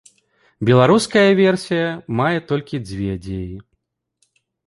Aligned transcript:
Беларуская 0.69 1.25
версія 1.41 1.85
мае 2.21 2.39
толькі 2.51 2.81
дзве 2.87 3.11
дзеі. 3.27 3.55